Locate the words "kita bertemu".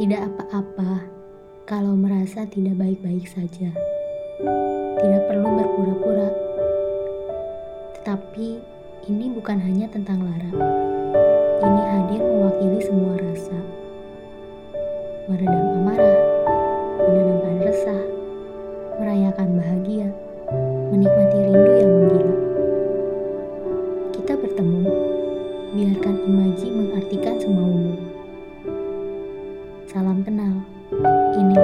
24.16-24.84